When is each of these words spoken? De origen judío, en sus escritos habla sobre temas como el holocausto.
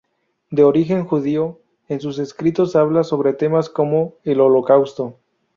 De 0.49 0.63
origen 0.63 1.05
judío, 1.05 1.59
en 1.87 1.99
sus 1.99 2.17
escritos 2.17 2.75
habla 2.75 3.03
sobre 3.03 3.33
temas 3.33 3.69
como 3.69 4.15
el 4.23 4.41
holocausto. 4.41 5.19